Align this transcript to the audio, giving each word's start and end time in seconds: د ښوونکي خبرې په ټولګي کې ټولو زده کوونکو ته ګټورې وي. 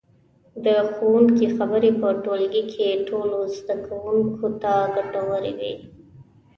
د 0.65 0.67
ښوونکي 0.93 1.47
خبرې 1.57 1.91
په 2.01 2.07
ټولګي 2.23 2.63
کې 2.73 3.03
ټولو 3.09 3.37
زده 3.57 3.75
کوونکو 3.87 4.45
ته 4.61 4.73
ګټورې 4.95 5.53
وي. 5.59 5.73